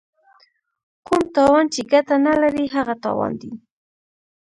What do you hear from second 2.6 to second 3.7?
هغه تاوان دی.